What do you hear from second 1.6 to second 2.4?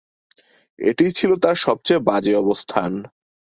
সবচেয়ে বাজে